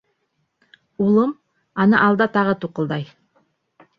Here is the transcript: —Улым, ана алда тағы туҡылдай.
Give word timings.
—Улым, 1.07 1.33
ана 1.85 2.01
алда 2.07 2.27
тағы 2.39 2.57
туҡылдай. 2.65 3.09